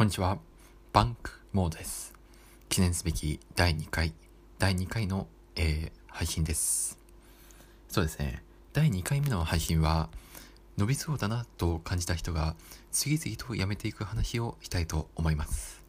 [0.00, 0.38] こんにちは。
[0.94, 2.14] バンクモードです。
[2.70, 4.14] 記念すべき第2回、
[4.58, 5.26] 第2回の、
[5.56, 6.98] えー、配信です。
[7.86, 8.42] そうですね。
[8.72, 10.08] 第2回目の配信は、
[10.78, 12.56] 伸びそうだなと感じた人が
[12.90, 15.82] 次々と辞めていく話をしたいと思います。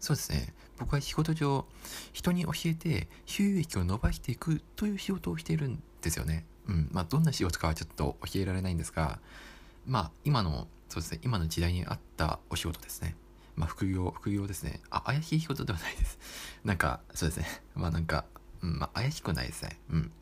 [0.00, 0.52] そうですね。
[0.80, 1.64] 僕は仕事上、
[2.12, 6.44] 人に教えて収益を伸ばしていくという仕事をしているんですよね。
[6.66, 6.88] うん。
[6.90, 9.20] まあ、どんな仕事かはちょっと教えられないんですが、
[9.86, 11.20] まあ、今の、そうですね。
[11.22, 13.14] 今の時代に合ったお仕事ですね。
[13.56, 14.80] まあ、副業、副業ですね。
[14.90, 16.18] あ、怪しいことではないです。
[16.64, 17.46] なんか、そうですね。
[17.74, 18.24] まあなんか、
[18.62, 19.78] うん、まあ怪しくないですね。
[19.90, 20.12] うん。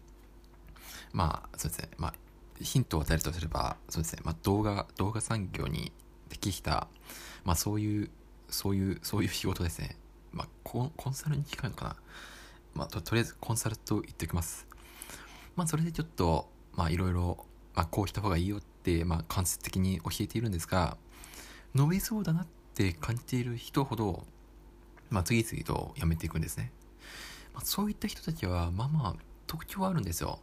[1.12, 1.90] まあ、そうですね。
[1.96, 2.14] まあ、
[2.60, 4.22] ヒントを与えるとすれば、そうですね。
[4.24, 5.92] まあ動画、動画産業に
[6.28, 6.88] 適した、
[7.44, 8.10] まあそういう、
[8.48, 9.96] そういう、そういう仕事ですね。
[10.32, 11.96] まあコン、コンサルに近いのかな。
[12.74, 14.66] まあと、とりあえずコンサルと言っておきます。
[15.56, 20.96] まあそれでちょっと、まあいろいろ、まあこうした方がいいよって、まあ間接的に教えているんですが、
[21.74, 24.24] 伸びそうだなってって感じている人ほど、
[25.10, 26.72] まあ、次々と辞めていくんですね。
[27.52, 30.38] まあ、そういった人たちは、まあまあ、特徴はあるんですよ。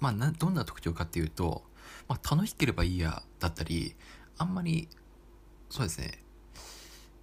[0.00, 1.62] まあ、な、どんな特徴かっていうと、
[2.08, 3.94] まあ、楽しければいいや、だったり、
[4.38, 4.88] あんまり、
[5.70, 6.22] そうですね、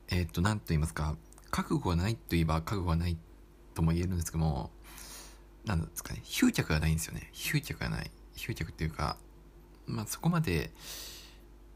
[0.09, 1.15] えー、っと、なんと言いますか、
[1.51, 3.17] 覚悟がないと言えば覚悟がない
[3.75, 4.71] とも言えるんですけども、
[5.65, 7.29] なんですかね、執着がないんですよね。
[7.33, 8.09] 執着がない。
[8.35, 9.17] 執着っていうか、
[9.85, 10.71] まあ、そこまで、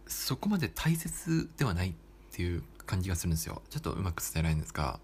[0.07, 1.93] そこまで大切ではないっ
[2.35, 3.61] ていう感じがするんですよ。
[3.69, 4.99] ちょっとうまく伝えられるんですが。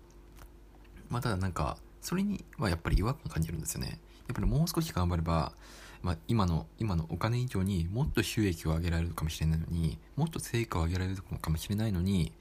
[1.09, 3.99] まあただなんかそれにはやっぱり違和感感じるんですよね。
[4.27, 5.53] やっぱりもう少し頑張れば、
[6.01, 12.31] まあ、今の今のお金以上にもっと収益を上げられるかもしれないのにもっと成果を上げられるかもしれないのに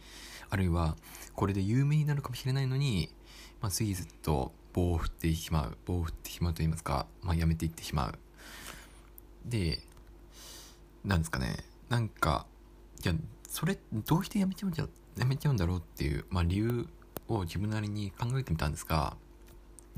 [0.50, 0.96] あるいは
[1.34, 3.08] これで有名になるかもしれないのに、
[3.60, 5.76] まあ、次ずっと棒を振ってしまう。
[5.86, 8.18] 棒を振ってしまうと言いますか、まあ、やめていってしまう。
[9.46, 9.80] で
[11.04, 11.64] なんですかね。
[11.88, 12.46] なんか
[13.02, 13.14] いや
[13.48, 14.86] それどうしてやめちゃうんじゃ
[15.18, 16.86] やめちゃうんだろうっていう、まあ、理由
[17.28, 19.16] を自分なりに考えてみたんですが、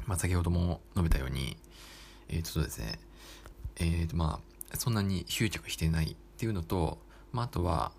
[0.06, 1.56] まあ、先ほども述べたように
[2.28, 2.98] えっ、ー、とですね
[3.76, 4.40] えっ、ー、とま
[4.72, 6.98] あそんなに執着してないっていうのと、
[7.32, 7.92] まあ、あとは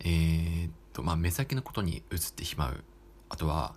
[0.00, 2.84] えっ、ー、とまあ目先のことに移ってしまう。
[3.30, 3.74] あとは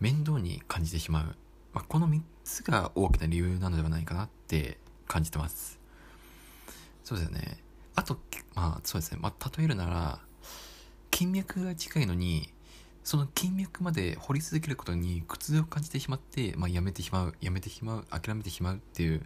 [0.00, 1.36] 面倒に感じてしまう、
[1.74, 5.78] まあ、この3つが大きな理由なのではないかなって感じてます。
[7.04, 7.58] そうですよね。
[7.94, 8.18] あと
[8.54, 9.18] まあそうですね。
[9.20, 10.20] まあ例えるなら
[11.16, 12.52] 金脈が近いのに
[13.02, 19.22] その金脈まで掘り続けることに苦痛を感じてしまって、まあ、やめてしまうやめてしまう諦めてしまうっていう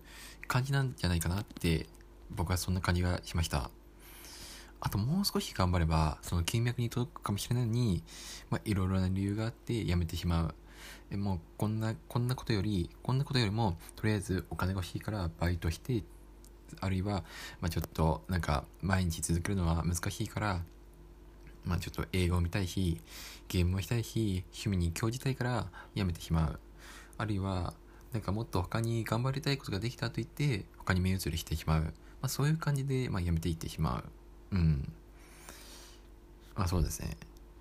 [0.46, 1.86] 感じなんじゃないかなって
[2.30, 3.72] 僕はそんな感じがしました。
[4.78, 8.04] あともう少し頑張ればその金脈に届くかもしれないのに、
[8.50, 10.54] まあ、いろいろな理由があってやめてしま
[11.10, 11.16] う。
[11.16, 16.04] もうこんなこんなことよりこんなことよりもとりあえずお金が欲しいからバイトして
[16.78, 17.24] あるいは、
[17.60, 20.60] まあ、ちょっとなんか毎日続けるのは難しいから
[21.65, 23.00] まあちょっと映画を見たいし、
[23.48, 26.60] ゲームをしたいし、趣味に興じたいからやめてしまう。
[27.19, 27.75] あるいは、
[28.12, 31.82] なんかもっと他に頑張りたいことができたと言って、他に目移りしてしまう。
[31.82, 31.91] ま
[32.22, 34.03] あそういう感じで、まあやめていってしま
[34.53, 34.56] う。
[34.56, 34.93] うん。
[36.56, 37.16] まあそうですね。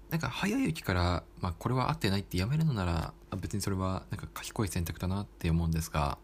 [0.09, 6.17] なんか早いうちから、まあこれは合ってないってやめるのなら、別にそれはなんか賢い選択だなって思うんですが、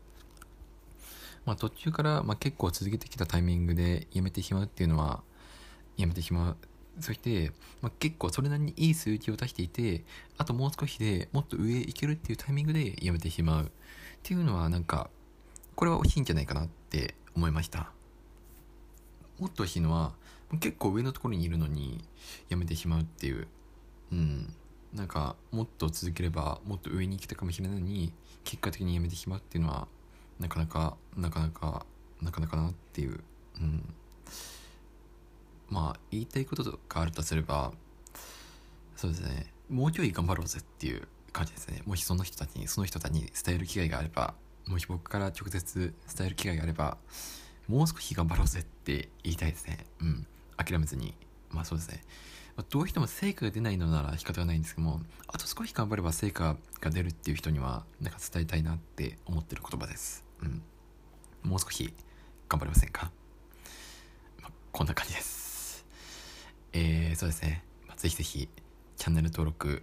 [1.45, 5.21] まあ途中から、まあ結構続けてきたタイミングでやめてしまうっていうのは、
[5.97, 6.57] やめてしまう
[6.99, 7.51] そして、
[7.81, 10.03] まあ、結構それなりにいい数値を出していて、
[10.37, 13.69] あともう少しでもっと上へ行けるっていうタイミングでやめてしまうっ
[14.23, 15.09] ていうのはなんか、
[15.75, 17.91] これは惜しいんじゃないかなって思いました。
[19.39, 20.13] もっと惜しいのは、
[20.59, 22.03] 結構上のところにいるのに
[22.49, 23.47] やめてしまうっていう、
[24.11, 24.53] うん。
[24.93, 28.13] なんか、もっと続ければもっと上に来たかもしれないのに、
[28.45, 29.87] 結果的にやめてしまうっていうのは、
[30.39, 31.85] なかなか、なかなか、
[32.21, 33.19] なかなかなっていう、
[33.59, 33.93] うん。
[35.75, 37.73] まあ言いたいことがあるとすれば
[38.95, 39.51] そうですね。
[39.69, 41.81] もうちょい頑張ろうぜっていう感じですね。
[41.85, 44.35] もしその人たちにその人たちに伝える機会があれば
[44.67, 46.97] もし僕から直接伝える機会があれば
[47.67, 49.85] もう少し頑張ろうぜって言いたいですね。
[49.99, 50.27] うん。
[50.55, 51.13] 諦めずに。
[51.51, 52.03] まあそうですね、
[52.55, 60.23] ま、どうしても成果が出ないのなら仕方がないんですけどもあと少し頑張れば成果が出るっていう人にはなんか伝えたいなって思ってる言葉です。
[60.41, 60.61] うん。
[61.43, 61.93] もう少し
[62.47, 63.11] 頑張れませんか、
[64.41, 65.44] まあ、こんな感じです。
[66.77, 68.49] えー、そうですね、まあ、ぜひぜひ
[68.97, 69.81] チャンネル登録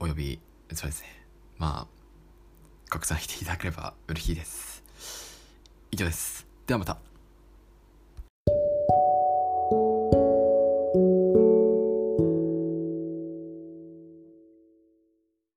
[0.00, 0.40] および
[0.72, 1.08] そうですね。
[1.58, 1.86] まあ
[2.88, 4.82] 拡散していただければ嬉しいです。
[5.90, 6.46] 以上です。
[6.66, 7.07] ではまた。